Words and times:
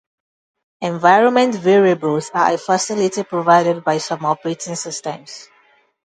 Environment 0.81 1.53
variables 1.53 2.31
are 2.33 2.53
a 2.53 2.57
facility 2.57 3.21
provided 3.23 3.83
by 3.83 3.99
some 3.99 4.25
operating 4.25 4.73
systems. 4.75 5.47